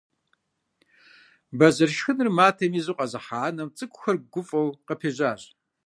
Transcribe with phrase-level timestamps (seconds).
[1.57, 5.41] Бэзэр шхыныр матэм изу къэзыхьа анэм цӀыкӀухэр гуфӀэу къыпежьащ.